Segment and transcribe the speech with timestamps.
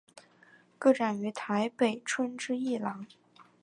[0.79, 3.05] 个展于台北春之艺廊。